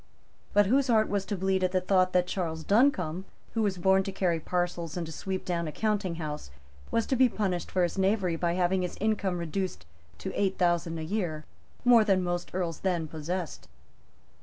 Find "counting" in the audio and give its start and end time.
5.71-6.15